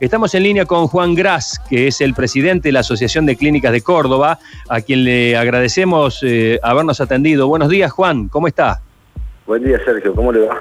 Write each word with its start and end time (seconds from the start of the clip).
Estamos 0.00 0.34
en 0.34 0.42
línea 0.42 0.66
con 0.66 0.88
Juan 0.88 1.14
Gras, 1.14 1.60
que 1.68 1.86
es 1.86 2.00
el 2.00 2.14
presidente 2.14 2.68
de 2.68 2.72
la 2.72 2.80
Asociación 2.80 3.26
de 3.26 3.36
Clínicas 3.36 3.70
de 3.70 3.80
Córdoba, 3.80 4.40
a 4.68 4.80
quien 4.80 5.04
le 5.04 5.36
agradecemos 5.36 6.20
eh, 6.22 6.58
habernos 6.62 7.00
atendido. 7.00 7.46
Buenos 7.46 7.68
días, 7.68 7.92
Juan, 7.92 8.28
¿cómo 8.28 8.48
está? 8.48 8.80
Buen 9.46 9.62
día, 9.62 9.78
Sergio, 9.84 10.12
¿cómo 10.14 10.32
le 10.32 10.46
va? 10.46 10.60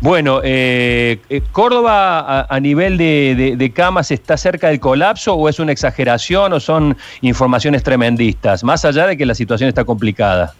Bueno, 0.00 0.40
eh, 0.44 1.20
eh, 1.28 1.42
¿Córdoba 1.50 2.46
a, 2.48 2.60
nivel 2.60 2.96
de, 2.96 3.72
camas 3.74 4.10
está 4.10 4.36
cerca 4.36 4.68
del 4.68 4.78
colapso 4.78 5.34
o 5.34 5.48
es 5.48 5.58
una 5.58 5.72
exageración 5.72 6.52
o 6.52 6.60
son 6.60 6.96
informaciones 7.22 7.82
tremendistas, 7.82 8.62
más 8.62 8.84
allá 8.84 9.06
de 9.06 9.16
que 9.16 9.26
la 9.26 9.34
situación 9.34 9.68
está 9.68 9.84
complicada? 9.84 10.54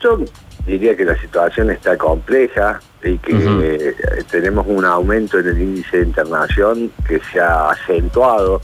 Yo 0.00 0.18
diría 0.66 0.96
que 0.96 1.04
la 1.04 1.16
situación 1.20 1.70
está 1.70 1.96
compleja 1.96 2.80
y 3.02 3.18
que 3.18 3.32
eh, 3.32 3.94
tenemos 4.30 4.66
un 4.68 4.84
aumento 4.84 5.38
en 5.38 5.48
el 5.48 5.60
índice 5.60 5.98
de 5.98 6.06
internación 6.06 6.90
que 7.06 7.20
se 7.32 7.40
ha 7.40 7.70
acentuado 7.70 8.60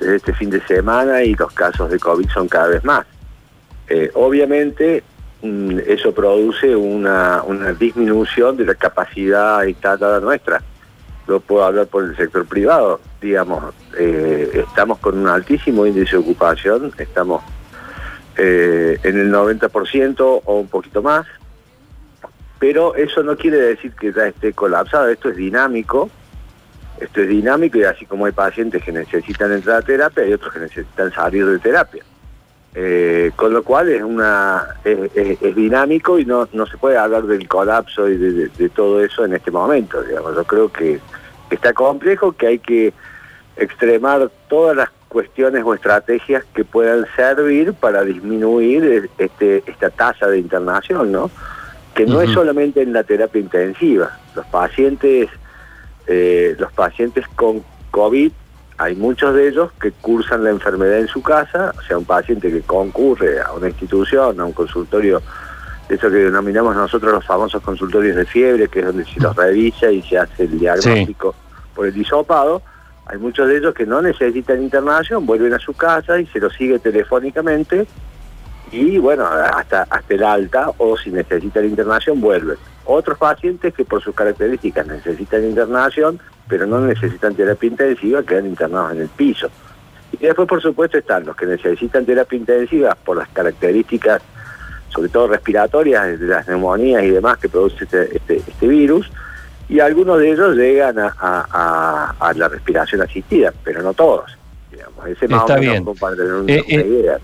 desde 0.00 0.16
este 0.16 0.34
fin 0.34 0.50
de 0.50 0.60
semana 0.62 1.22
y 1.22 1.34
los 1.34 1.52
casos 1.52 1.90
de 1.90 1.98
COVID 1.98 2.28
son 2.30 2.48
cada 2.48 2.68
vez 2.68 2.84
más. 2.84 3.06
obviamente 4.14 5.02
Mm, 5.44 5.78
eso 5.86 6.14
produce 6.14 6.74
una, 6.74 7.44
disminución 7.78 8.56
de 8.56 8.64
la 8.64 8.74
capacidad 8.74 9.62
instalada 9.64 10.18
nuestra. 10.18 10.62
Yo 11.28 11.38
puedo 11.38 11.64
hablar 11.64 11.86
por 11.86 12.04
el 12.04 12.16
sector 12.16 12.46
privado, 12.46 12.98
digamos, 13.20 13.74
eh, 13.98 14.64
estamos 14.66 14.98
con 15.00 15.18
un 15.18 15.28
altísimo 15.28 15.84
índice 15.84 16.12
de 16.12 16.22
ocupación, 16.22 16.92
estamos 16.96 17.42
eh, 18.38 18.98
en 19.02 19.18
el 19.18 19.30
90% 19.30 20.42
o 20.44 20.54
un 20.54 20.68
poquito 20.68 21.02
más, 21.02 21.26
pero 22.66 22.94
eso 22.94 23.22
no 23.22 23.36
quiere 23.36 23.58
decir 23.58 23.92
que 23.92 24.10
ya 24.10 24.26
esté 24.26 24.54
colapsado, 24.54 25.10
esto 25.10 25.28
es 25.28 25.36
dinámico, 25.36 26.08
esto 26.98 27.20
es 27.20 27.28
dinámico 27.28 27.76
y 27.76 27.84
así 27.84 28.06
como 28.06 28.24
hay 28.24 28.32
pacientes 28.32 28.82
que 28.82 28.90
necesitan 28.90 29.52
entrar 29.52 29.76
a 29.76 29.82
terapia, 29.82 30.24
hay 30.24 30.32
otros 30.32 30.50
que 30.54 30.60
necesitan 30.60 31.12
salir 31.12 31.44
de 31.44 31.58
terapia. 31.58 32.02
Eh, 32.74 33.32
con 33.36 33.52
lo 33.52 33.62
cual 33.62 33.90
es 33.90 34.02
una 34.02 34.76
es, 34.82 35.54
dinámico 35.54 36.18
y 36.18 36.24
no, 36.24 36.48
no 36.54 36.64
se 36.66 36.78
puede 36.78 36.96
hablar 36.96 37.24
del 37.24 37.46
colapso 37.46 38.08
y 38.08 38.16
de, 38.16 38.68
todo 38.70 39.04
eso 39.04 39.26
en 39.26 39.34
este 39.34 39.50
momento. 39.50 40.02
Digamos. 40.02 40.34
Yo 40.34 40.44
creo 40.44 40.72
que 40.72 41.00
está 41.50 41.74
complejo, 41.74 42.32
que 42.32 42.46
hay 42.46 42.58
que 42.60 42.94
extremar 43.58 44.30
todas 44.48 44.74
las 44.74 44.88
cuestiones 45.10 45.62
o 45.66 45.74
estrategias 45.74 46.44
que 46.54 46.64
puedan 46.64 47.04
servir 47.14 47.74
para 47.74 48.04
disminuir 48.04 49.10
este, 49.18 49.62
esta 49.66 49.90
tasa 49.90 50.28
de 50.28 50.38
internación, 50.38 51.12
¿no? 51.12 51.30
Que 51.94 52.06
no 52.06 52.20
es 52.20 52.30
solamente 52.32 52.82
en 52.82 52.92
la 52.92 53.04
terapia 53.04 53.40
intensiva. 53.40 54.18
Los 54.34 54.44
pacientes, 54.46 55.28
eh, 56.06 56.56
los 56.58 56.72
pacientes 56.72 57.26
con 57.36 57.62
COVID 57.90 58.32
hay 58.76 58.96
muchos 58.96 59.34
de 59.34 59.48
ellos 59.48 59.70
que 59.80 59.92
cursan 59.92 60.42
la 60.42 60.50
enfermedad 60.50 60.98
en 60.98 61.08
su 61.08 61.22
casa, 61.22 61.72
o 61.78 61.82
sea, 61.82 61.96
un 61.96 62.04
paciente 62.04 62.50
que 62.50 62.62
concurre 62.62 63.40
a 63.40 63.52
una 63.52 63.68
institución, 63.68 64.40
a 64.40 64.44
un 64.44 64.52
consultorio, 64.52 65.22
eso 65.88 66.10
que 66.10 66.16
denominamos 66.16 66.74
nosotros 66.74 67.12
los 67.12 67.24
famosos 67.24 67.62
consultorios 67.62 68.16
de 68.16 68.24
fiebre, 68.24 68.66
que 68.68 68.80
es 68.80 68.86
donde 68.86 69.04
se 69.04 69.20
los 69.20 69.36
revisa 69.36 69.90
y 69.92 70.02
se 70.02 70.18
hace 70.18 70.44
el 70.44 70.58
diagnóstico 70.58 71.34
por 71.74 71.86
el 71.86 71.94
disopado, 71.94 72.62
hay 73.06 73.18
muchos 73.18 73.48
de 73.48 73.58
ellos 73.58 73.74
que 73.74 73.86
no 73.86 74.02
necesitan 74.02 74.62
internación, 74.62 75.24
vuelven 75.24 75.52
a 75.54 75.58
su 75.58 75.74
casa 75.74 76.18
y 76.18 76.26
se 76.26 76.40
los 76.40 76.52
sigue 76.54 76.78
telefónicamente 76.78 77.86
y 78.74 78.98
bueno, 78.98 79.26
hasta, 79.26 79.82
hasta 79.82 80.14
el 80.14 80.24
alta 80.24 80.70
o 80.78 80.96
si 80.96 81.10
necesitan 81.10 81.64
internación 81.64 82.20
vuelven. 82.20 82.56
Otros 82.86 83.18
pacientes 83.18 83.72
que 83.72 83.84
por 83.84 84.02
sus 84.02 84.14
características 84.14 84.86
necesitan 84.86 85.44
internación 85.44 86.20
pero 86.48 86.66
no 86.66 86.80
necesitan 86.80 87.34
terapia 87.34 87.68
intensiva, 87.68 88.22
quedan 88.22 88.46
internados 88.46 88.92
en 88.92 89.02
el 89.02 89.08
piso. 89.08 89.48
Y 90.12 90.18
después, 90.18 90.46
por 90.46 90.62
supuesto, 90.62 90.98
están 90.98 91.24
los 91.24 91.36
que 91.36 91.46
necesitan 91.46 92.04
terapia 92.04 92.38
intensiva 92.38 92.94
por 92.94 93.16
las 93.16 93.28
características, 93.28 94.22
sobre 94.90 95.08
todo 95.08 95.28
respiratorias, 95.28 96.20
de 96.20 96.26
las 96.26 96.46
neumonías 96.46 97.02
y 97.02 97.10
demás 97.10 97.38
que 97.38 97.48
produce 97.48 97.84
este, 97.84 98.16
este, 98.16 98.36
este 98.36 98.68
virus, 98.68 99.10
y 99.68 99.80
algunos 99.80 100.18
de 100.18 100.30
ellos 100.30 100.54
llegan 100.54 100.96
a, 100.98 102.32
la 102.36 102.48
respiración 102.48 103.00
asistida, 103.00 103.52
pero 103.64 103.82
no 103.82 103.94
todos. 103.94 104.36
Digamos. 104.70 105.06
Ese 105.06 105.26
más 105.28 105.42
Está 105.42 105.56
bien. 105.56 105.84
para 105.98 106.16
tener 106.16 106.32
una 106.32 106.52
eh, 106.52 106.64
eh, 106.68 106.86
idea. 106.86 107.18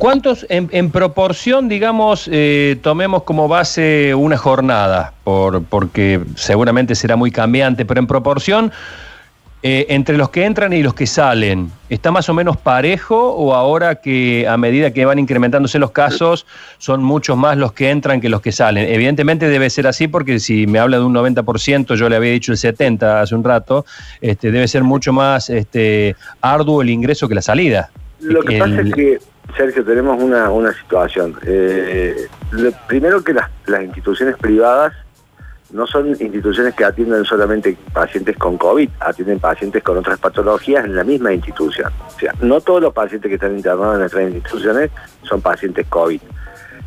¿Cuántos 0.00 0.46
en, 0.48 0.90
proporción, 0.90 1.68
digamos, 1.68 2.26
eh, 2.32 2.78
tomemos 2.80 3.24
como 3.24 3.48
base 3.48 4.14
una 4.14 4.38
jornada? 4.38 5.12
Por, 5.24 5.62
porque 5.64 6.22
seguramente 6.36 6.94
será 6.94 7.16
muy 7.16 7.30
cambiante, 7.30 7.84
pero 7.84 8.00
en 8.00 8.06
proporción, 8.06 8.72
eh, 9.62 9.84
entre 9.90 10.16
los 10.16 10.30
que 10.30 10.46
entran 10.46 10.72
y 10.72 10.82
los 10.82 10.94
que 10.94 11.06
salen, 11.06 11.70
¿está 11.90 12.10
más 12.10 12.30
o 12.30 12.34
menos 12.34 12.56
parejo 12.56 13.34
o 13.34 13.52
ahora 13.52 13.96
que 13.96 14.48
a 14.48 14.56
medida 14.56 14.90
que 14.90 15.04
van 15.04 15.18
incrementándose 15.18 15.78
los 15.78 15.90
casos 15.90 16.46
son 16.78 17.02
muchos 17.02 17.36
más 17.36 17.58
los 17.58 17.74
que 17.74 17.90
entran 17.90 18.22
que 18.22 18.30
los 18.30 18.40
que 18.40 18.52
salen? 18.52 18.88
Evidentemente 18.88 19.50
debe 19.50 19.68
ser 19.68 19.86
así 19.86 20.08
porque 20.08 20.40
si 20.40 20.66
me 20.66 20.78
habla 20.78 20.96
de 20.96 21.04
un 21.04 21.14
90%, 21.14 21.94
yo 21.96 22.08
le 22.08 22.16
había 22.16 22.32
dicho 22.32 22.52
el 22.52 22.58
70% 22.58 23.02
hace 23.20 23.34
un 23.34 23.44
rato, 23.44 23.84
este, 24.22 24.50
debe 24.50 24.66
ser 24.66 24.82
mucho 24.82 25.12
más 25.12 25.50
este, 25.50 26.16
arduo 26.40 26.80
el 26.80 26.88
ingreso 26.88 27.28
que 27.28 27.34
la 27.34 27.42
salida. 27.42 27.90
Lo 28.20 28.42
que 28.42 28.58
pasa 28.58 28.80
es 28.80 28.94
que 28.94 29.18
Sergio, 29.56 29.84
tenemos 29.84 30.22
una, 30.22 30.50
una 30.50 30.72
situación. 30.72 31.38
Eh, 31.44 32.28
primero 32.86 33.22
que 33.22 33.32
las, 33.32 33.50
instituciones 33.82 34.36
privadas 34.36 34.92
no 35.70 35.86
son 35.86 36.08
instituciones 36.08 36.74
que 36.74 36.84
atienden 36.84 37.24
solamente 37.24 37.76
pacientes 37.92 38.36
con 38.36 38.58
COVID, 38.58 38.88
atienden 38.98 39.38
pacientes 39.38 39.82
con 39.82 39.98
otras 39.98 40.18
patologías 40.18 40.84
en 40.84 40.96
la 40.96 41.04
misma 41.04 41.32
institución. 41.32 41.92
O 42.08 42.18
sea, 42.18 42.34
no 42.40 42.60
todos 42.60 42.82
los 42.82 42.92
pacientes 42.92 43.28
que 43.28 43.36
están 43.36 43.56
internados 43.56 43.94
en 43.94 44.00
nuestras 44.00 44.24
instituciones 44.24 44.90
son 45.22 45.40
pacientes 45.40 45.86
COVID. 45.86 46.20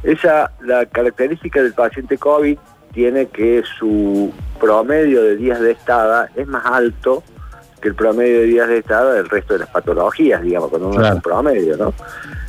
Esa, 0.03 0.51
la 0.62 0.85
característica 0.85 1.62
del 1.63 1.74
paciente 1.74 2.18
COVID 2.18 2.57
tiene 2.91 3.28
que 3.28 3.63
su 3.80 4.34
promedio 4.59 5.24
de 5.24 5.38
días 5.38 5.59
de 5.62 5.72
estada 5.72 6.30
es 6.35 6.45
más 6.45 6.66
alto 6.66 7.24
que 7.84 7.90
el 7.90 7.95
promedio 7.95 8.40
de 8.40 8.45
días 8.45 8.68
de 8.69 8.78
estada 8.78 9.13
del 9.13 9.30
resto 9.30 9.53
de 9.53 9.59
las 9.59 9.69
patologías, 9.69 10.41
digamos, 10.41 10.69
cuando 10.69 10.88
uno 10.88 11.06
es 11.06 11.13
un 11.13 11.22
promedio, 11.22 11.75
¿no? 11.75 11.94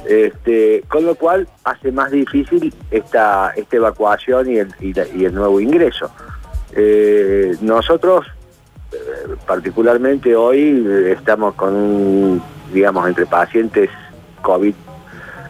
Este, 0.07 0.85
con 0.89 1.07
lo 1.07 1.15
cual 1.15 1.49
hace 1.65 1.91
más 1.91 2.11
difícil 2.11 2.75
esta, 2.91 3.53
esta 3.57 3.77
evacuación 3.77 4.51
y 4.51 4.59
el, 4.59 5.35
nuevo 5.35 5.61
ingreso. 5.61 6.11
Eh, 6.73 7.57
nosotros, 7.63 8.27
eh, 8.93 8.97
particularmente 9.47 10.37
hoy, 10.37 10.87
estamos 11.07 11.55
con, 11.55 12.43
digamos, 12.73 13.09
entre 13.09 13.25
pacientes 13.25 13.89
COVID 14.43 14.75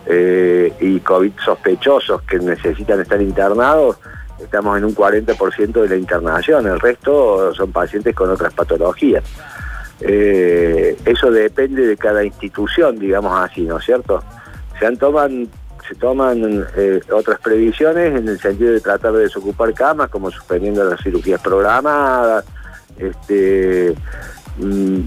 eh, 0.06 0.72
y 0.80 1.00
COVID 1.00 1.32
sospechosos 1.44 2.22
que 2.22 2.38
necesitan 2.38 3.00
estar 3.00 3.20
internados, 3.20 3.98
estamos 4.38 4.78
en 4.78 4.84
un 4.84 4.94
40% 4.94 5.72
de 5.82 5.88
la 5.88 5.96
internación, 5.96 6.66
el 6.68 6.78
resto 6.78 7.52
son 7.54 7.72
pacientes 7.72 8.14
con 8.14 8.30
otras 8.30 8.54
patologías. 8.54 9.24
eso 10.00 11.30
depende 11.30 11.86
de 11.86 11.96
cada 11.96 12.22
institución, 12.24 12.98
digamos 13.00 13.36
así, 13.40 13.62
¿no 13.62 13.78
es 13.78 13.84
cierto? 13.84 14.22
Se 14.78 14.96
toman 14.96 15.48
se 15.88 15.94
toman 15.96 16.66
eh, 16.76 17.00
otras 17.12 17.38
previsiones 17.40 18.16
en 18.18 18.28
el 18.28 18.40
sentido 18.40 18.72
de 18.72 18.80
tratar 18.80 19.12
de 19.12 19.24
desocupar 19.24 19.72
camas, 19.74 20.08
como 20.08 20.30
suspendiendo 20.30 20.82
las 20.84 21.00
cirugías 21.02 21.40
programadas. 21.40 22.44
Este, 22.96 23.94
mm, 24.58 25.00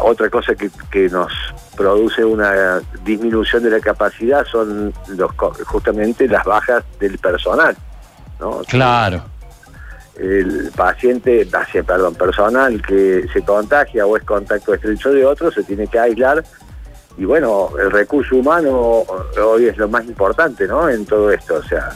otra 0.00 0.30
cosa 0.30 0.54
que, 0.54 1.08
nos 1.08 1.32
produce 1.76 2.24
una 2.24 2.80
disminución 3.04 3.62
de 3.64 3.70
la 3.70 3.80
capacidad 3.80 4.44
son 4.44 4.92
los, 5.08 5.32
justamente 5.66 6.28
las 6.28 6.44
bajas 6.44 6.84
del 7.00 7.18
personal. 7.18 7.76
Claro. 8.68 9.24
El 10.18 10.70
paciente, 10.76 11.48
perdón, 11.86 12.14
personal 12.14 12.82
que 12.82 13.26
se 13.32 13.42
contagia 13.42 14.04
o 14.06 14.16
es 14.16 14.22
contacto 14.24 14.74
estrecho 14.74 15.10
de 15.10 15.24
otro 15.24 15.50
se 15.50 15.62
tiene 15.64 15.86
que 15.86 15.98
aislar 15.98 16.44
y 17.18 17.24
bueno, 17.24 17.68
el 17.78 17.90
recurso 17.90 18.36
humano 18.36 19.04
hoy 19.42 19.66
es 19.66 19.76
lo 19.76 19.88
más 19.88 20.04
importante, 20.06 20.66
¿no? 20.66 20.88
En 20.88 21.04
todo 21.04 21.30
esto, 21.30 21.56
o 21.56 21.62
sea, 21.62 21.90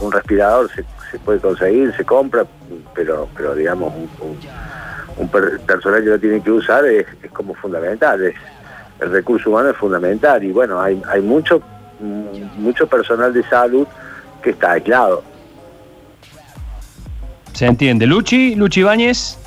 un 0.00 0.12
respirador 0.12 0.70
se, 0.70 0.84
puede 1.18 1.40
conseguir, 1.40 1.94
se 1.96 2.04
compra, 2.04 2.46
pero, 2.94 3.28
pero 3.36 3.54
digamos, 3.54 3.92
un, 4.20 5.28
personal 5.66 6.02
que 6.02 6.10
lo 6.10 6.18
tiene 6.18 6.42
que 6.42 6.50
usar 6.50 6.84
es, 6.86 7.06
como 7.32 7.54
fundamental, 7.54 8.22
es, 8.22 8.34
el 9.00 9.10
recurso 9.10 9.50
humano 9.50 9.70
es 9.70 9.76
fundamental 9.76 10.42
y 10.44 10.52
bueno, 10.52 10.80
hay, 10.80 11.02
hay 11.08 11.20
mucho, 11.20 11.60
mucho 12.56 12.86
personal 12.86 13.32
de 13.32 13.42
salud 13.44 13.86
que 14.42 14.50
está 14.50 14.72
aislado. 14.72 15.24
¿Se 17.52 17.66
entiende? 17.66 18.06
Luchi, 18.06 18.54
Luchi 18.54 18.82
Báñez. 18.82 19.38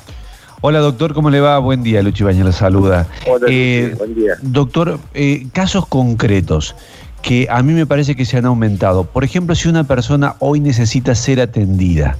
Hola 0.60 0.80
doctor, 0.80 1.14
¿cómo 1.14 1.30
le 1.30 1.40
va? 1.40 1.58
Buen 1.58 1.82
día, 1.82 2.02
Luchi 2.02 2.24
Baña, 2.24 2.44
la 2.44 2.52
saluda. 2.52 3.06
Hola, 3.26 3.46
eh, 3.48 3.94
buen 3.96 4.14
día. 4.14 4.34
Doctor, 4.42 4.98
eh, 5.14 5.46
casos 5.52 5.86
concretos 5.86 6.74
que 7.22 7.46
a 7.50 7.62
mí 7.62 7.72
me 7.72 7.86
parece 7.86 8.16
que 8.16 8.24
se 8.24 8.38
han 8.38 8.46
aumentado. 8.46 9.04
Por 9.04 9.24
ejemplo, 9.24 9.54
si 9.54 9.68
una 9.68 9.84
persona 9.84 10.36
hoy 10.38 10.60
necesita 10.60 11.14
ser 11.14 11.40
atendida, 11.40 12.16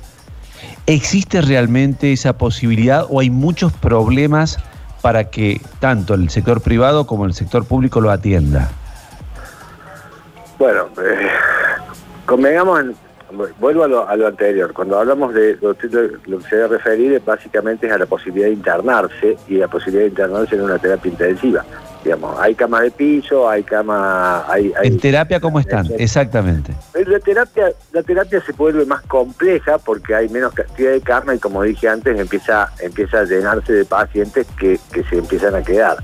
¿Existe 0.88 1.40
realmente 1.40 2.12
esa 2.12 2.38
posibilidad 2.38 3.06
o 3.10 3.18
hay 3.18 3.28
muchos 3.28 3.72
problemas 3.72 4.56
para 5.02 5.30
que 5.30 5.60
tanto 5.80 6.14
el 6.14 6.30
sector 6.30 6.60
privado 6.60 7.08
como 7.08 7.26
el 7.26 7.34
sector 7.34 7.64
público 7.64 8.00
lo 8.00 8.12
atienda? 8.12 8.70
Bueno, 10.60 10.84
eh, 11.02 11.26
convengamos, 12.24 12.80
en, 12.80 12.96
vuelvo 13.58 13.84
a 13.84 13.88
lo, 13.88 14.08
a 14.08 14.16
lo, 14.16 14.26
anterior, 14.26 14.72
cuando 14.72 14.98
hablamos 14.98 15.34
de 15.34 15.56
lo, 15.60 15.76
lo 16.26 16.38
que 16.38 16.48
se 16.48 16.56
debe 16.56 16.68
referir 16.68 17.22
básicamente 17.24 17.86
es 17.86 17.92
a 17.92 17.98
la 17.98 18.06
posibilidad 18.06 18.46
de 18.46 18.54
internarse 18.54 19.36
y 19.48 19.54
la 19.54 19.68
posibilidad 19.68 20.04
de 20.04 20.10
internarse 20.10 20.54
en 20.54 20.62
una 20.62 20.78
terapia 20.78 21.10
intensiva. 21.10 21.64
Digamos, 22.04 22.38
hay 22.38 22.54
camas 22.54 22.82
de 22.82 22.90
piso, 22.92 23.48
hay 23.48 23.64
camas... 23.64 24.44
Hay, 24.48 24.72
hay, 24.76 24.88
¿En 24.88 25.00
terapia 25.00 25.40
cómo 25.40 25.58
están? 25.58 25.86
Exactamente. 25.98 26.72
La 26.94 27.18
terapia, 27.18 27.72
la 27.92 28.02
terapia 28.04 28.40
se 28.40 28.52
vuelve 28.52 28.86
más 28.86 29.02
compleja 29.02 29.78
porque 29.78 30.14
hay 30.14 30.28
menos 30.28 30.52
cantidad 30.52 30.92
de 30.92 31.00
cama 31.00 31.34
y 31.34 31.40
como 31.40 31.64
dije 31.64 31.88
antes, 31.88 32.16
empieza, 32.16 32.72
empieza 32.78 33.20
a 33.20 33.24
llenarse 33.24 33.72
de 33.72 33.84
pacientes 33.84 34.46
que, 34.56 34.78
que 34.92 35.02
se 35.04 35.18
empiezan 35.18 35.56
a 35.56 35.62
quedar. 35.62 35.96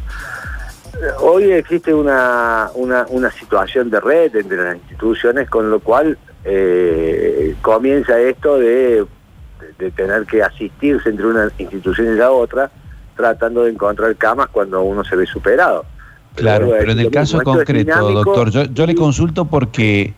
Hoy 1.20 1.52
existe 1.52 1.94
una, 1.94 2.70
una, 2.74 3.06
una 3.08 3.30
situación 3.30 3.88
de 3.88 4.00
red 4.00 4.34
entre 4.34 4.56
las 4.56 4.76
instituciones, 4.76 5.48
con 5.48 5.70
lo 5.70 5.80
cual 5.80 6.18
eh, 6.44 7.54
comienza 7.62 8.20
esto 8.20 8.58
de, 8.58 9.04
de, 9.78 9.90
tener 9.92 10.26
que 10.26 10.42
asistirse 10.42 11.08
entre 11.08 11.26
una 11.26 11.48
institución 11.58 12.14
y 12.14 12.18
la 12.18 12.30
otra, 12.30 12.70
tratando 13.16 13.64
de 13.64 13.72
encontrar 13.72 14.14
camas 14.16 14.48
cuando 14.48 14.82
uno 14.82 15.04
se 15.04 15.16
ve 15.16 15.26
superado. 15.26 15.84
Claro, 16.34 16.66
pero, 16.66 16.78
pero 16.78 16.92
en 16.92 17.00
el 17.00 17.10
caso 17.10 17.38
mismo. 17.38 17.54
concreto, 17.54 18.10
doctor, 18.12 18.50
yo, 18.50 18.64
yo, 18.64 18.86
le 18.86 18.94
consulto 18.94 19.44
porque 19.44 20.14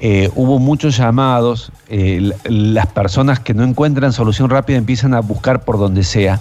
eh, 0.00 0.30
hubo 0.34 0.58
muchos 0.58 0.98
llamados, 0.98 1.72
eh, 1.88 2.30
las 2.44 2.86
personas 2.88 3.40
que 3.40 3.54
no 3.54 3.64
encuentran 3.64 4.12
solución 4.12 4.50
rápida 4.50 4.76
empiezan 4.76 5.14
a 5.14 5.20
buscar 5.20 5.64
por 5.64 5.78
donde 5.78 6.04
sea. 6.04 6.40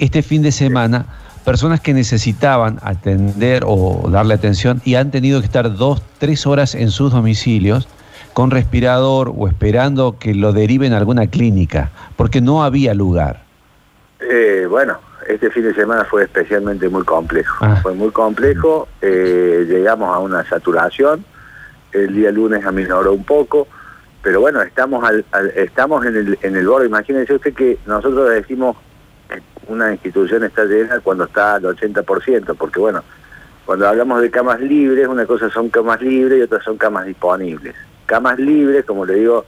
Este 0.00 0.22
fin 0.22 0.42
de 0.42 0.50
semana, 0.50 1.06
personas 1.44 1.80
que 1.80 1.94
necesitaban 1.94 2.80
atender 2.82 3.62
o 3.64 4.08
darle 4.10 4.34
atención 4.34 4.82
y 4.84 4.96
han 4.96 5.12
tenido 5.12 5.40
que 5.40 5.46
estar 5.46 5.76
dos, 5.76 6.02
tres 6.18 6.46
horas 6.46 6.74
en 6.74 6.90
sus 6.90 7.12
domicilios 7.12 7.86
con 8.36 8.50
respirador 8.50 9.32
o 9.34 9.48
esperando 9.48 10.18
que 10.18 10.34
lo 10.34 10.52
deriven 10.52 10.92
a 10.92 10.98
alguna 10.98 11.26
clínica, 11.28 11.90
porque 12.16 12.42
no 12.42 12.62
había 12.62 12.92
lugar. 12.92 13.40
Eh, 14.20 14.66
bueno, 14.68 14.98
este 15.26 15.50
fin 15.50 15.62
de 15.62 15.72
semana 15.72 16.04
fue 16.04 16.24
especialmente 16.24 16.86
muy 16.90 17.02
complejo. 17.04 17.64
Ah. 17.64 17.76
Fue 17.82 17.94
muy 17.94 18.10
complejo, 18.10 18.88
eh, 19.00 19.64
llegamos 19.66 20.14
a 20.14 20.18
una 20.18 20.46
saturación, 20.46 21.24
el 21.92 22.14
día 22.14 22.30
lunes 22.30 22.66
aminoró 22.66 23.14
un 23.14 23.24
poco, 23.24 23.68
pero 24.20 24.42
bueno, 24.42 24.60
estamos 24.60 25.02
al, 25.02 25.24
al, 25.32 25.48
estamos 25.56 26.04
en 26.04 26.16
el, 26.16 26.38
en 26.42 26.56
el 26.56 26.68
borde. 26.68 26.88
Imagínense 26.88 27.32
usted 27.32 27.54
que 27.54 27.78
nosotros 27.86 28.28
decimos 28.28 28.76
que 29.30 29.40
una 29.66 29.92
institución 29.92 30.44
está 30.44 30.66
llena 30.66 31.00
cuando 31.00 31.24
está 31.24 31.54
al 31.54 31.62
80%, 31.62 32.54
porque 32.58 32.80
bueno, 32.80 33.02
cuando 33.64 33.88
hablamos 33.88 34.20
de 34.20 34.30
camas 34.30 34.60
libres, 34.60 35.08
una 35.08 35.24
cosa 35.24 35.48
son 35.48 35.70
camas 35.70 36.02
libres 36.02 36.38
y 36.38 36.42
otra 36.42 36.60
son 36.60 36.76
camas 36.76 37.06
disponibles. 37.06 37.74
Camas 38.06 38.38
libres, 38.38 38.84
como 38.84 39.04
le 39.04 39.14
digo, 39.14 39.44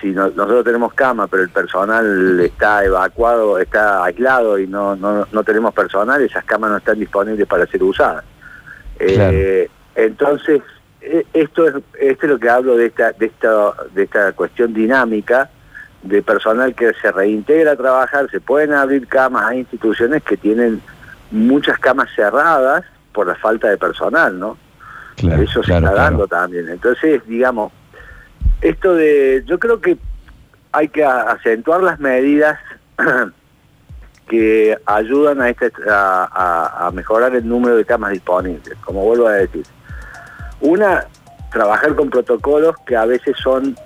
si 0.00 0.08
no, 0.08 0.28
nosotros 0.28 0.64
tenemos 0.64 0.92
cama, 0.94 1.26
pero 1.26 1.42
el 1.42 1.50
personal 1.50 2.40
está 2.40 2.84
evacuado, 2.84 3.58
está 3.58 4.04
aislado 4.04 4.58
y 4.58 4.66
no, 4.66 4.96
no, 4.96 5.26
no 5.30 5.44
tenemos 5.44 5.72
personal, 5.72 6.20
esas 6.20 6.44
camas 6.44 6.70
no 6.70 6.76
están 6.76 6.98
disponibles 6.98 7.46
para 7.46 7.66
ser 7.66 7.82
usadas. 7.82 8.24
Claro. 8.98 9.36
Eh, 9.36 9.70
entonces, 9.94 10.62
esto 11.32 11.66
es, 11.66 11.74
esto 12.00 12.26
es 12.26 12.32
lo 12.32 12.38
que 12.38 12.50
hablo 12.50 12.76
de 12.76 12.86
esta, 12.86 13.12
de 13.12 13.26
esta, 13.26 13.72
de 13.94 14.02
esta 14.02 14.32
cuestión 14.32 14.72
dinámica 14.72 15.50
de 16.02 16.22
personal 16.22 16.74
que 16.74 16.92
se 17.00 17.10
reintegra 17.10 17.72
a 17.72 17.76
trabajar, 17.76 18.30
se 18.30 18.40
pueden 18.40 18.72
abrir 18.72 19.06
camas, 19.06 19.44
hay 19.46 19.60
instituciones 19.60 20.22
que 20.22 20.36
tienen 20.36 20.82
muchas 21.30 21.78
camas 21.78 22.08
cerradas 22.14 22.84
por 23.12 23.26
la 23.26 23.34
falta 23.36 23.68
de 23.68 23.78
personal, 23.78 24.38
¿no? 24.38 24.58
Claro, 25.16 25.42
Eso 25.42 25.62
se 25.62 25.68
claro, 25.68 25.86
está 25.86 26.02
dando 26.02 26.26
también. 26.26 26.68
Entonces, 26.68 27.22
digamos, 27.26 27.72
esto 28.60 28.94
de, 28.94 29.42
yo 29.46 29.58
creo 29.58 29.80
que 29.80 29.96
hay 30.72 30.88
que 30.88 31.04
acentuar 31.04 31.82
las 31.82 32.00
medidas 32.00 32.58
que 34.28 34.76
ayudan 34.86 35.40
a, 35.40 35.50
este, 35.50 35.70
a, 35.88 36.90
mejorar 36.92 37.34
el 37.36 37.46
número 37.48 37.76
de 37.76 37.84
camas 37.84 38.12
disponibles, 38.12 38.76
como 38.84 39.04
vuelvo 39.04 39.28
a 39.28 39.32
decir. 39.32 39.64
Una, 40.60 41.04
trabajar 41.52 41.94
con 41.94 42.10
protocolos 42.10 42.74
que 42.86 42.96
a 42.96 43.04
veces 43.04 43.36
son 43.42 43.76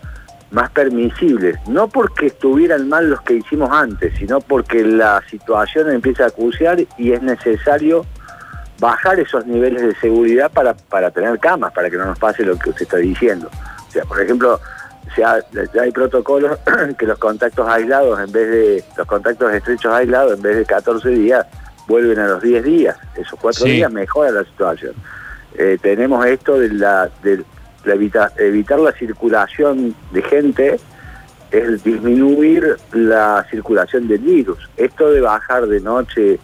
más 0.50 0.70
permisibles, 0.70 1.58
no 1.68 1.88
porque 1.88 2.28
estuvieran 2.28 2.88
mal 2.88 3.10
los 3.10 3.20
que 3.22 3.34
hicimos 3.34 3.70
antes, 3.70 4.16
sino 4.18 4.40
porque 4.40 4.82
la 4.82 5.22
situación 5.28 5.90
empieza 5.90 6.24
a 6.24 6.28
acuciar 6.28 6.78
y 6.96 7.12
es 7.12 7.20
necesario 7.20 8.06
bajar 8.80 9.18
esos 9.20 9.44
niveles 9.46 9.82
de 9.82 9.94
seguridad 9.96 10.50
para, 10.50 10.74
para 10.74 11.10
tener 11.10 11.38
camas, 11.38 11.72
para 11.72 11.90
que 11.90 11.96
no 11.96 12.06
nos 12.06 12.18
pase 12.18 12.44
lo 12.44 12.58
que 12.58 12.70
usted 12.70 12.82
está 12.82 12.96
diciendo. 12.96 13.50
O 13.88 13.90
sea, 13.90 14.04
por 14.04 14.20
ejemplo, 14.20 14.60
ya, 15.16 15.38
ya 15.74 15.82
hay 15.82 15.90
protocolos 15.90 16.58
que 16.98 17.06
los 17.06 17.18
contactos 17.18 17.66
aislados, 17.68 18.20
en 18.20 18.32
vez 18.32 18.50
de 18.50 18.84
los 18.96 19.06
contactos 19.06 19.52
estrechos 19.52 19.92
aislados, 19.92 20.34
en 20.34 20.42
vez 20.42 20.56
de 20.58 20.64
14 20.64 21.08
días, 21.10 21.46
vuelven 21.86 22.18
a 22.18 22.28
los 22.28 22.42
10 22.42 22.64
días. 22.64 22.96
Esos 23.16 23.38
4 23.40 23.64
sí. 23.64 23.72
días 23.72 23.90
mejora 23.90 24.30
la 24.30 24.44
situación. 24.44 24.94
Eh, 25.56 25.78
tenemos 25.80 26.24
esto 26.26 26.58
de 26.58 26.68
la, 26.70 27.10
de 27.22 27.42
la 27.84 27.94
evita, 27.94 28.30
evitar 28.36 28.78
la 28.78 28.92
circulación 28.92 29.94
de 30.12 30.22
gente, 30.22 30.80
es 31.50 31.82
disminuir 31.82 32.76
la 32.92 33.46
circulación 33.50 34.06
del 34.06 34.18
virus. 34.18 34.58
Esto 34.76 35.10
de 35.10 35.22
bajar 35.22 35.66
de 35.66 35.80
noche 35.80 36.38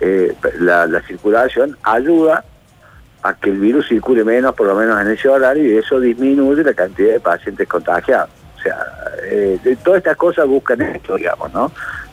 eh, 0.00 0.34
la, 0.60 0.86
la 0.86 1.02
circulación 1.02 1.76
ayuda 1.82 2.44
a 3.22 3.34
que 3.34 3.50
el 3.50 3.58
virus 3.58 3.88
circule 3.88 4.24
menos, 4.24 4.54
por 4.54 4.66
lo 4.66 4.74
menos 4.74 5.00
en 5.00 5.08
ese 5.08 5.28
horario, 5.28 5.64
y 5.64 5.76
eso 5.76 6.00
disminuye 6.00 6.62
la 6.62 6.74
cantidad 6.74 7.12
de 7.12 7.20
pacientes 7.20 7.66
contagiados. 7.68 8.30
O 8.56 8.60
sea, 8.60 8.76
eh, 9.24 9.76
todas 9.82 9.98
estas 9.98 10.16
cosas 10.16 10.46
buscan 10.46 10.80
esto, 10.82 11.16
digamos, 11.16 11.52
¿no? 11.52 11.70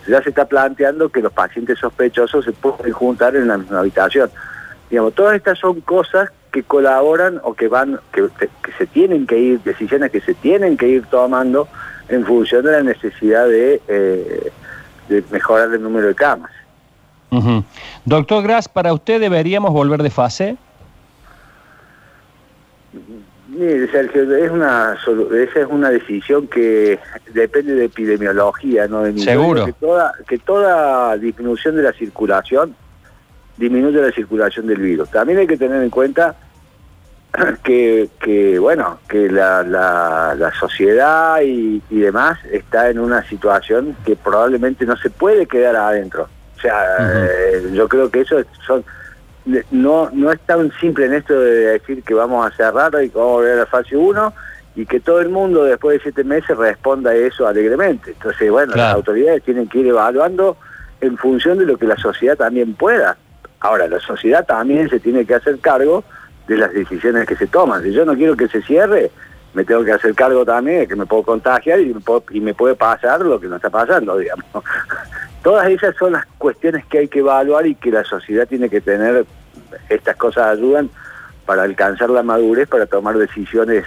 Ya 0.07 0.21
se 0.21 0.29
está 0.29 0.45
planteando 0.45 1.09
que 1.09 1.21
los 1.21 1.33
pacientes 1.33 1.79
sospechosos 1.79 2.45
se 2.45 2.51
pueden 2.51 2.91
juntar 2.91 3.35
en 3.35 3.47
la 3.47 3.57
misma 3.57 3.79
habitación. 3.79 4.29
Digamos, 4.89 5.13
todas 5.15 5.35
estas 5.35 5.57
son 5.57 5.81
cosas 5.81 6.29
que 6.51 6.63
colaboran 6.63 7.41
o 7.43 7.53
que 7.53 7.67
van, 7.67 7.99
que, 8.11 8.29
se 8.77 8.85
tienen 8.85 9.25
que 9.25 9.37
ir, 9.37 9.59
decisiones 9.61 10.11
que 10.11 10.21
se 10.21 10.33
tienen 10.35 10.77
que 10.77 10.87
ir 10.87 11.05
tomando 11.07 11.67
en 12.07 12.25
función 12.25 12.63
de 12.63 12.71
la 12.71 12.83
necesidad 12.83 13.47
de, 13.47 13.81
eh, 13.87 14.51
mejorar 15.31 15.73
el 15.73 15.81
número 15.81 16.07
de 16.07 16.15
camas. 16.15 16.51
Doctor 18.05 18.43
Gras, 18.43 18.69
¿para 18.69 18.93
usted 18.93 19.19
deberíamos 19.19 19.73
volver 19.73 20.01
de 20.01 20.09
fase? 20.09 20.55
Mire, 23.47 23.87
Sergio, 23.91 24.35
es 24.35 24.49
una, 24.51 24.93
esa 24.95 25.59
es 25.59 25.67
una 25.69 25.89
decisión 25.91 26.47
que 26.47 26.99
depende 27.31 27.75
de 27.75 27.85
epidemiología, 27.85 28.87
no 28.87 29.03
de 29.03 29.17
Seguro. 29.19 29.65
Que 29.65 29.73
toda, 29.73 30.13
que 30.27 30.37
toda 30.39 31.15
disminución 31.17 31.75
de 31.75 31.83
la 31.83 31.93
circulación 31.93 32.75
disminuye 33.57 34.01
la 34.01 34.11
circulación 34.11 34.65
del 34.67 34.79
virus. 34.79 35.09
También 35.11 35.39
hay 35.39 35.47
que 35.47 35.57
tener 35.57 35.81
en 35.81 35.89
cuenta 35.91 36.35
que, 37.63 38.09
que 38.19 38.57
bueno, 38.57 38.99
que 39.07 39.29
la, 39.29 39.61
la, 39.63 40.35
la 40.35 40.51
sociedad 40.53 41.39
y, 41.41 41.81
y, 41.89 41.99
demás 41.99 42.39
está 42.51 42.89
en 42.89 42.99
una 42.99 43.23
situación 43.27 43.95
que 44.05 44.15
probablemente 44.15 44.85
no 44.85 44.97
se 44.97 45.09
puede 45.11 45.45
quedar 45.45 45.75
adentro. 45.75 46.27
O 46.57 46.61
sea, 46.61 46.73
uh 46.73 47.03
-huh. 47.03 47.29
eh, 47.29 47.69
yo 47.73 47.87
creo 47.87 48.09
que 48.09 48.21
eso 48.21 48.37
son 48.65 48.83
no, 49.71 50.09
no 50.11 50.31
es 50.31 50.39
tan 50.41 50.71
simple 50.79 51.05
en 51.05 51.13
esto 51.13 51.39
de 51.39 51.51
decir 51.79 52.03
que 52.03 52.13
vamos 52.13 52.45
a 52.45 52.55
cerrar 52.55 52.91
y 53.03 53.09
que 53.09 53.17
vamos 53.17 53.31
a 53.31 53.35
volver 53.35 53.53
a 53.53 53.57
la 53.57 53.65
fase 53.65 53.95
1 53.95 54.33
y 54.75 54.85
que 54.85 54.99
todo 54.99 55.21
el 55.21 55.29
mundo 55.29 55.63
después 55.63 55.97
de 55.97 56.03
siete 56.03 56.23
meses 56.23 56.57
responda 56.57 57.11
a 57.11 57.15
eso 57.15 57.47
alegremente. 57.47 58.11
Entonces, 58.11 58.51
bueno, 58.51 58.73
claro. 58.73 58.89
las 58.89 58.95
autoridades 58.95 59.43
tienen 59.43 59.67
que 59.67 59.79
ir 59.79 59.87
evaluando 59.87 60.57
en 61.01 61.17
función 61.17 61.57
de 61.57 61.65
lo 61.65 61.77
que 61.77 61.85
la 61.85 61.95
sociedad 61.97 62.35
también 62.35 62.73
pueda. 62.73 63.17
Ahora, 63.59 63.87
la 63.87 63.99
sociedad 63.99 64.45
también 64.45 64.89
se 64.89 64.99
tiene 64.99 65.25
que 65.25 65.35
hacer 65.35 65.59
cargo 65.59 66.03
de 66.47 66.57
las 66.57 66.73
decisiones 66.73 67.25
que 67.25 67.35
se 67.35 67.47
toman. 67.47 67.83
Si 67.83 67.91
yo 67.91 68.05
no 68.05 68.15
quiero 68.15 68.35
que 68.35 68.47
se 68.47 68.61
cierre, 68.61 69.11
me 69.53 69.63
tengo 69.63 69.83
que 69.83 69.93
hacer 69.93 70.13
cargo 70.13 70.45
también 70.45 70.79
de 70.81 70.87
que 70.87 70.95
me 70.95 71.05
puedo 71.05 71.23
contagiar 71.23 71.79
y 71.79 71.93
me, 71.93 72.01
puedo, 72.01 72.23
y 72.29 72.41
me 72.41 72.53
puede 72.53 72.75
pasar 72.75 73.21
lo 73.21 73.39
que 73.39 73.47
no 73.47 73.55
está 73.55 73.69
pasando, 73.69 74.17
digamos. 74.17 74.45
Todas 75.45 75.69
esas 75.69 75.95
son 75.95 76.13
las 76.13 76.25
cuestiones 76.39 76.83
que 76.87 76.97
hay 76.97 77.07
que 77.07 77.19
evaluar 77.19 77.67
y 77.67 77.75
que 77.75 77.91
la 77.91 78.03
sociedad 78.03 78.47
tiene 78.47 78.67
que 78.67 78.81
tener, 78.81 79.27
estas 79.89 80.15
cosas 80.15 80.57
ayudan 80.57 80.89
para 81.45 81.61
alcanzar 81.61 82.09
la 82.09 82.23
madurez, 82.23 82.67
para 82.67 82.87
tomar 82.87 83.15
decisiones 83.15 83.85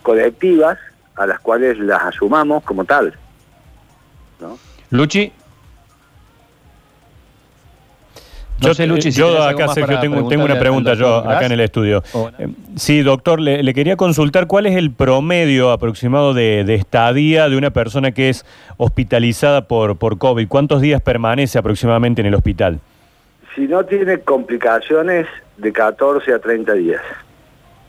colectivas 0.00 0.78
a 1.16 1.26
las 1.26 1.38
cuales 1.40 1.78
las 1.80 2.02
asumamos 2.02 2.64
como 2.64 2.86
tal. 2.86 3.12
¿no? 4.40 4.58
Luchi. 4.88 5.30
Yo, 8.60 8.74
sé, 8.74 8.86
Luchi, 8.86 9.10
yo 9.10 9.42
acá, 9.42 9.68
Sergio, 9.68 10.00
tengo, 10.00 10.28
tengo 10.28 10.44
una 10.44 10.58
pregunta 10.58 10.94
yo 10.94 11.16
acá 11.16 11.46
en 11.46 11.52
el 11.52 11.60
estudio. 11.60 12.02
Eh, 12.38 12.48
sí, 12.76 13.02
doctor, 13.02 13.40
le, 13.40 13.74
quería 13.74 13.96
consultar 13.96 14.46
cuál 14.46 14.66
es 14.66 14.76
el 14.76 14.92
promedio 14.92 15.70
aproximado 15.70 16.34
de, 16.34 16.60
estadía 16.74 17.48
de 17.48 17.56
una 17.56 17.70
persona 17.70 18.12
que 18.12 18.28
es 18.28 18.44
hospitalizada 18.76 19.66
por, 19.66 19.96
por 19.96 20.18
COVID. 20.18 20.46
¿Cuántos 20.48 20.80
días 20.80 21.00
permanece 21.00 21.58
aproximadamente 21.58 22.20
en 22.20 22.26
el 22.26 22.34
hospital? 22.34 22.80
Si 23.54 23.62
no 23.62 23.84
tiene 23.84 24.20
complicaciones, 24.20 25.26
de 25.60 25.72
14 25.72 26.32
a 26.32 26.38
30 26.38 26.72
días. 26.74 27.02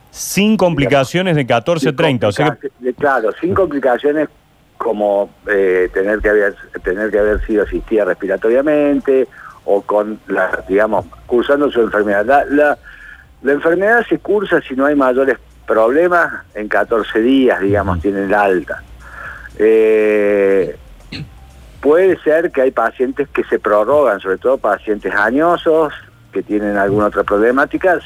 Sin 0.09 0.57
complicaciones 0.57 1.35
de 1.35 1.45
14 1.45 1.89
a 1.89 1.95
30, 1.95 2.27
o 2.27 2.31
sea 2.31 2.57
Claro, 2.97 3.31
sin 3.39 3.53
complicaciones 3.53 4.27
como 4.77 5.29
eh, 5.47 5.89
tener, 5.93 6.19
que 6.19 6.29
haber, 6.29 6.55
tener 6.83 7.11
que 7.11 7.19
haber 7.19 7.45
sido 7.45 7.63
asistida 7.63 8.03
respiratoriamente 8.03 9.27
o 9.65 9.81
con, 9.81 10.19
la, 10.27 10.63
digamos, 10.67 11.05
cursando 11.25 11.71
su 11.71 11.81
enfermedad. 11.81 12.25
La, 12.25 12.77
la, 13.41 13.51
enfermedad 13.51 14.05
se 14.07 14.19
cursa 14.19 14.61
si 14.61 14.75
no 14.75 14.85
hay 14.85 14.95
mayores 14.95 15.37
problemas 15.65 16.43
en 16.53 16.67
14 16.67 17.19
días, 17.21 17.59
digamos, 17.61 18.01
tienen 18.01 18.29
la 18.29 18.43
alta. 18.43 18.83
Eh, 19.57 20.75
puede 21.81 22.19
ser 22.19 22.51
que 22.51 22.61
hay 22.61 22.71
pacientes 22.71 23.27
que 23.29 23.43
se 23.43 23.59
prorrogan, 23.59 24.19
sobre 24.19 24.37
todo 24.37 24.57
pacientes 24.57 25.13
añosos, 25.13 25.93
que 26.31 26.43
tienen 26.43 26.77
alguna 26.77 27.07
otra 27.07 27.23
problemática, 27.23 27.99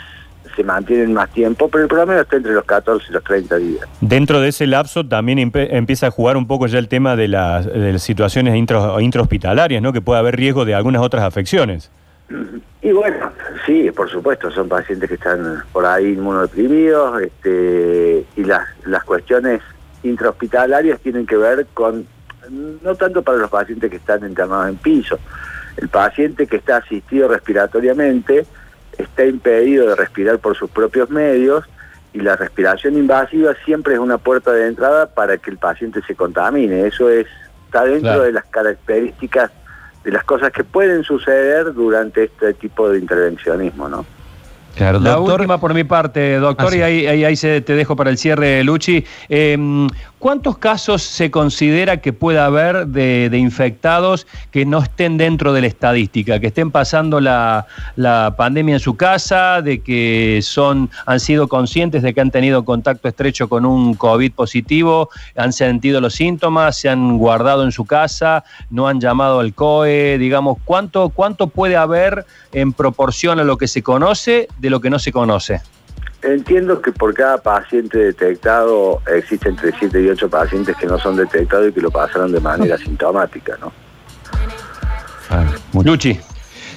se 0.56 0.64
mantienen 0.64 1.14
más 1.14 1.30
tiempo, 1.32 1.70
pero 1.70 1.84
el 1.84 1.90
promedio 1.90 2.22
está 2.22 2.38
entre 2.38 2.54
los 2.54 2.66
14 2.66 3.08
y 3.10 3.14
los 3.14 3.24
30 3.24 3.56
días. 3.58 3.88
Dentro 4.02 4.40
de 4.42 4.50
ese 4.50 4.68
lapso 4.68 5.06
también 5.06 5.52
empieza 5.54 6.08
a 6.08 6.12
jugar 6.12 6.38
un 6.38 6.48
poco 6.48 6.68
ya 6.68 6.80
el 6.80 6.88
tema 6.88 7.16
de 7.16 7.28
las, 7.28 7.68
situaciones 8.02 8.56
intrahospitalarias, 8.56 9.82
¿no? 9.82 9.94
que 9.94 10.02
puede 10.02 10.20
haber 10.20 10.36
riesgo 10.36 10.66
de 10.66 10.76
algunas 10.76 11.02
otras 11.02 11.24
afecciones. 11.24 11.92
Y 12.82 12.92
bueno, 12.92 13.32
sí, 13.66 13.92
por 13.92 14.10
supuesto, 14.10 14.50
son 14.52 14.68
pacientes 14.68 15.08
que 15.10 15.16
están 15.16 15.64
por 15.72 15.86
ahí 15.86 16.14
inmunodeprimidos 16.14 17.22
este, 17.22 18.26
y 18.36 18.44
las, 18.44 18.68
las 18.86 19.04
cuestiones 19.04 19.62
intrahospitalarias 20.04 21.00
tienen 21.02 21.26
que 21.26 21.38
ver 21.38 21.68
con, 21.74 22.08
no 22.50 22.96
tanto 22.96 23.22
para 23.22 23.38
los 23.38 23.50
pacientes 23.50 23.90
que 23.90 23.98
están 23.98 24.26
internados 24.28 24.70
en 24.70 24.78
piso, 24.78 25.20
el 25.78 25.90
paciente 25.90 26.48
que 26.48 26.58
está 26.58 26.78
asistido 26.78 27.28
respiratoriamente, 27.28 28.46
está 28.98 29.26
impedido 29.26 29.88
de 29.88 29.96
respirar 29.96 30.40
por 30.40 30.56
sus 30.56 30.70
propios 30.70 31.10
medios 31.10 31.66
y 32.14 32.20
la 32.22 32.36
respiración 32.36 32.98
invasiva 32.98 33.54
siempre 33.66 33.96
es 33.96 34.00
una 34.00 34.18
puerta 34.18 34.52
de 34.52 34.68
entrada 34.68 35.08
para 35.08 35.38
que 35.38 35.52
el 35.52 35.58
paciente 35.58 36.02
se 36.08 36.16
contamine. 36.16 36.88
Eso 36.88 37.10
es 37.10 37.28
está 37.66 37.84
dentro 37.84 38.24
de 38.24 38.32
las 38.32 38.46
características 38.46 39.52
de 40.04 40.12
las 40.12 40.24
cosas 40.24 40.52
que 40.52 40.64
pueden 40.64 41.04
suceder 41.04 41.74
durante 41.74 42.26
este 42.26 42.54
tipo 42.54 42.90
de 42.90 43.00
intervencionismo, 43.00 43.90
¿no? 43.90 44.06
Claro, 44.76 45.00
la 45.00 45.20
última 45.20 45.58
por 45.58 45.74
mi 45.74 45.86
parte, 45.86 46.36
doctor, 46.36 46.74
ah, 46.74 46.78
y 46.78 46.82
ahí, 46.82 47.24
ahí, 47.24 47.36
se, 47.36 47.62
te 47.62 47.74
dejo 47.76 47.96
para 47.96 48.10
el 48.10 48.18
cierre, 48.18 48.64
Luchi. 48.64 49.06
Em, 49.30 49.88
¿Cuántos 50.26 50.58
casos 50.58 51.04
se 51.04 51.30
considera 51.30 51.98
que 51.98 52.12
pueda 52.12 52.48
haber 52.48 52.88
de, 52.88 53.30
infectados 53.38 54.26
que 54.50 54.66
no 54.66 54.80
estén 54.80 55.18
dentro 55.18 55.54
de 55.54 55.62
la 55.62 55.68
estadística, 55.68 56.40
que 56.40 56.48
estén 56.48 56.72
pasando 56.72 57.20
la, 57.22 57.68
pandemia 58.36 58.74
en 58.74 58.80
su 58.80 58.98
casa, 58.98 59.62
de 59.62 59.82
que 59.82 60.40
son, 60.42 60.90
han 61.06 61.20
sido 61.20 61.48
conscientes 61.48 62.02
de 62.02 62.16
que 62.16 62.22
han 62.22 62.32
tenido 62.32 62.66
contacto 62.66 63.08
estrecho 63.08 63.48
con 63.48 63.68
un 63.68 63.94
COVID 63.94 64.32
positivo, 64.32 65.10
han 65.36 65.54
sentido 65.54 66.02
los 66.02 66.16
síntomas, 66.16 66.76
se 66.80 66.90
han 66.90 67.20
guardado 67.20 67.64
en 67.64 67.72
su 67.72 67.86
casa, 67.86 68.44
no 68.72 68.88
han 68.88 69.00
llamado 69.00 69.42
al 69.42 69.54
COE, 69.54 70.18
digamos, 70.18 70.58
¿cuánto, 70.66 71.10
cuánto 71.10 71.48
puede 71.48 71.76
haber 71.76 72.26
en 72.52 72.74
proporción 72.74 73.40
a 73.40 73.44
lo 73.44 73.58
que 73.58 73.68
se 73.68 73.84
conoce 73.84 74.48
de 74.58 74.65
lo 74.70 74.80
que 74.80 74.90
no 74.90 75.00
se 75.00 75.12
conoce? 75.12 75.62
Entiendo 76.22 76.82
que 76.82 76.92
por 76.92 77.14
cada 77.14 77.38
paciente 77.38 78.00
detectado 78.00 79.02
existen 79.08 79.52
entre 79.52 79.72
7 79.78 80.02
y 80.02 80.10
8 80.10 80.30
pacientes 80.30 80.76
que 80.76 80.88
no 80.88 80.98
son 80.98 81.16
detectados 81.16 81.70
y 81.70 81.72
que 81.72 81.82
lo 81.82 81.92
pasaron 81.92 82.32
de 82.32 82.40
manera 82.40 82.78
sintomática, 82.78 83.58
¿no? 83.62 83.72
Luchi. 85.84 86.20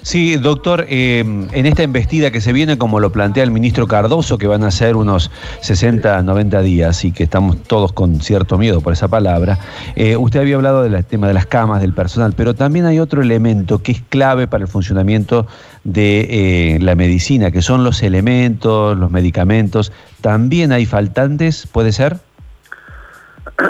Sí, 0.09 0.37
doctor, 0.37 0.87
eh, 0.89 1.19
en 1.19 1.67
esta 1.67 1.83
embestida 1.83 2.31
que 2.31 2.41
se 2.41 2.55
viene, 2.55 2.79
como 2.79 2.99
lo 2.99 3.13
plantea 3.13 3.45
el 3.45 3.51
ministro 3.51 3.87
Cardoso, 3.87 4.39
que 4.39 4.47
van 4.47 4.65
a 4.65 4.71
ser 4.71 4.97
unos 4.97 5.31
60, 5.61 6.23
90 6.23 6.63
días 6.63 7.05
y 7.05 7.13
que 7.13 7.25
estamos 7.25 7.63
todos 7.65 7.93
con 7.93 8.23
cierto 8.23 8.57
miedo 8.57 8.81
por 8.81 8.95
esa 8.95 9.09
palabra, 9.09 9.59
eh, 9.97 10.17
usted 10.17 10.41
había 10.41 10.57
hablado 10.57 10.83
del 10.83 11.05
tema 11.05 11.29
de 11.29 11.35
las 11.35 11.45
camas, 11.45 11.83
del 11.83 11.93
personal, 11.93 12.33
pero 12.35 12.55
también 12.55 12.87
hay 12.87 13.01
otro 13.01 13.21
elemento 13.21 13.83
que 13.83 13.93
es 13.93 14.03
clave 14.09 14.47
para 14.47 14.65
el 14.65 14.69
funcionamiento 14.69 15.47
de 15.85 16.77
eh, 16.77 16.79
la 16.81 16.95
medicina, 16.95 17.51
que 17.51 17.61
son 17.61 17.85
los 17.85 18.03
elementos, 18.03 18.97
los 18.97 19.11
medicamentos. 19.11 19.93
¿También 20.23 20.73
hay 20.73 20.87
faltantes, 20.87 21.67
puede 21.71 21.93
ser? 21.93 22.17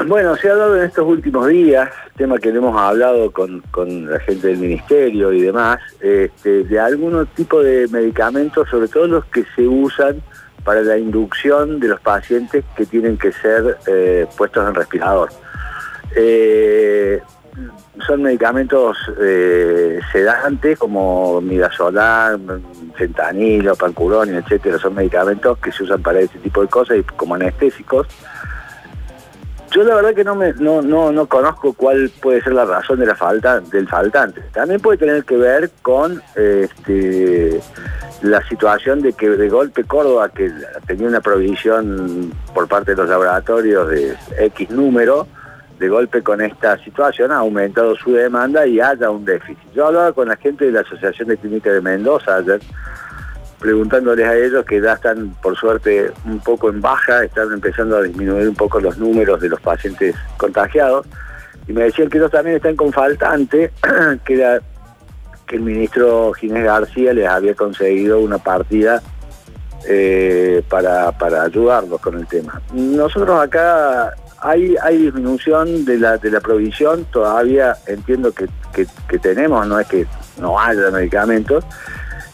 Bueno, 0.07 0.37
se 0.37 0.51
ha 0.51 0.55
dado 0.55 0.77
en 0.77 0.85
estos 0.85 1.07
últimos 1.07 1.47
días, 1.49 1.89
tema 2.15 2.37
que 2.39 2.51
hemos 2.51 2.77
hablado 2.77 3.31
con, 3.31 3.63
la 4.11 4.21
gente 4.21 4.49
del 4.49 4.59
ministerio 4.59 5.33
y 5.33 5.41
demás, 5.41 5.79
este, 6.01 6.65
de 6.65 6.79
algún 6.79 7.27
tipo 7.29 7.63
de 7.63 7.89
medicamentos, 7.89 8.69
sobre 8.69 8.89
todo 8.89 9.07
los 9.07 9.25
que 9.27 9.45
se 9.57 9.67
usan 9.67 10.23
para 10.63 10.83
la 10.83 10.99
inducción 10.99 11.81
de 11.81 11.89
los 11.89 12.01
pacientes 12.01 12.65
que 12.77 12.85
tienen 12.85 13.17
que 13.17 13.33
ser 13.33 13.79
eh, 13.87 14.27
puestos 14.37 14.69
en 14.69 14.75
respirador. 14.75 15.31
Eh, 16.15 17.23
son 18.07 18.23
medicamentos 18.23 18.99
eh, 19.19 20.01
sedantes 20.13 20.79
como 20.79 21.41
midazolam, 21.41 22.63
fentanilo, 22.95 23.75
pancuronio, 23.75 24.39
etcétera, 24.39 24.79
son 24.79 24.97
medicamentos 24.97 25.57
que 25.59 25.73
se 25.73 25.85
usan 25.85 26.03
para 26.03 26.21
ese 26.21 26.39
tipo 26.41 26.61
de 26.61 26.69
cosas 26.69 26.99
y 26.99 27.03
como 27.05 27.37
anestésicos 27.37 28.07
yo 29.71 29.85
la 29.85 29.95
verdad 29.95 30.15
que 30.15 30.25
no 30.25 30.35
me 30.35 30.53
no, 30.55 30.83
no, 30.83 31.13
no 31.13 31.27
conozco 31.27 31.73
cuál 31.73 32.11
puede 32.21 32.43
ser 32.43 32.55
la 32.55 32.65
razón 32.65 32.99
de 32.99 33.07
la 33.07 33.15
falta 33.15 33.61
del 33.61 33.89
faltante. 33.89 34.43
También 34.53 34.81
puede 34.81 34.99
tener 34.99 35.25
que 35.25 35.37
ver 35.37 35.71
con 35.83 36.23
este, 36.35 37.61
la 38.23 38.43
situación 38.49 39.03
de 39.03 39.13
que 39.13 39.29
de 39.29 39.49
golpe 39.49 39.85
Córdoba, 39.85 40.31
que 40.31 40.51
tenía 40.87 41.09
una 41.09 41.21
provisión 41.21 42.33
por 42.55 42.69
parte 42.69 42.93
de 42.93 42.97
los 42.97 43.09
laboratorios 43.09 43.89
de 43.91 44.17
X 44.39 44.71
número, 44.71 45.27
de 45.79 45.89
golpe 45.89 46.23
con 46.23 46.41
esta 46.41 46.77
situación 46.79 47.31
ha 47.31 47.37
aumentado 47.37 47.95
su 47.97 48.13
demanda 48.13 48.67
y 48.67 48.81
haya 48.81 49.11
un 49.11 49.25
déficit. 49.25 49.73
Yo 49.75 49.87
hablaba 49.87 50.13
con 50.13 50.29
la 50.29 50.37
gente 50.37 50.67
de 50.67 50.73
la 50.73 50.81
Asociación 50.81 51.29
de 51.29 51.37
Clínica 51.37 51.71
de 51.71 51.81
Mendoza 51.81 52.37
ayer, 52.37 52.61
preguntándoles 53.59 54.27
a 54.27 54.37
ellos 54.37 54.65
que 54.65 54.81
ya 54.81 54.95
están, 54.95 55.35
por 55.43 55.57
suerte, 55.57 56.13
un 56.25 56.41
poco 56.41 56.71
en 56.71 56.81
baja, 56.81 57.25
están 57.25 57.53
empezando 57.53 57.97
a 57.97 58.03
disminuir 58.03 58.49
un 58.49 58.55
poco 58.55 58.81
los 58.81 58.99
números 58.99 59.41
de 59.41 59.49
los 59.49 59.61
pacientes 59.61 60.15
contagiados, 60.37 61.07
y 61.67 61.73
me 61.73 61.85
decían 61.85 62.09
que 62.09 62.19
ellos 62.19 62.31
también 62.31 62.57
están 62.57 62.77
con 62.77 62.93
faltante, 62.93 63.73
que 64.25 64.35
era 64.35 64.61
que 65.47 65.57
el 65.57 65.63
ministro 65.63 66.33
Ginés 66.35 66.65
García 66.65 67.13
les 67.13 67.27
había 67.27 67.55
conseguido 67.55 68.21
una 68.21 68.39
partida 68.39 69.03
eh, 69.87 70.63
para, 70.69 71.13
para 71.13 71.43
ayudarlos 71.43 72.01
con 72.01 72.19
el 72.19 72.27
tema. 72.27 72.61
Nosotros 72.73 73.41
acá 73.41 74.15
hay, 74.41 74.77
hay 74.83 74.99
disminución 74.99 75.85
de 75.85 75.99
la, 75.99 76.19
de 76.19 76.31
la 76.31 76.41
provisión, 76.41 77.07
todavía 77.07 77.77
entiendo 77.87 78.33
que, 78.33 78.47
que 79.09 79.19
tenemos, 79.19 79.67
no 79.67 79.81
es 79.81 79.87
que 79.89 80.07
no 80.39 80.59
haya 80.59 80.91
medicamentos, 80.91 81.65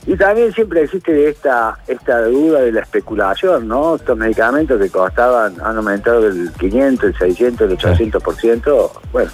y 0.06 0.16
también 0.16 0.52
siempre 0.52 0.82
existe 0.82 1.28
esta, 1.28 1.78
esta 1.87 2.23
duda 2.26 2.61
de 2.61 2.73
la 2.73 2.80
especulación, 2.80 3.66
¿no? 3.66 3.96
Estos 3.96 4.16
medicamentos 4.16 4.80
que 4.80 4.90
costaban, 4.90 5.54
han 5.62 5.76
aumentado 5.76 6.20
del 6.20 6.52
500, 6.52 7.04
el 7.04 7.16
600, 7.16 7.70
el 7.70 7.78
800%, 7.78 8.90
bueno, 9.12 9.30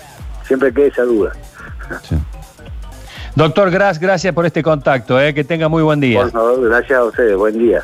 siempre 0.47 0.73
queda 0.73 0.87
esa 0.87 1.03
duda. 1.03 1.33
Doctor 3.35 3.71
Gras, 3.71 3.99
gracias 3.99 4.35
por 4.35 4.47
este 4.47 4.63
contacto, 4.63 5.21
¿eh? 5.21 5.35
que 5.35 5.45
tenga 5.45 5.69
muy 5.69 5.83
buen 5.83 6.01
día. 6.01 6.23
Por 6.23 6.31
favor, 6.31 6.69
gracias 6.69 6.99
a 6.99 7.05
ustedes, 7.05 7.37
buen 7.37 7.59
día. 7.59 7.83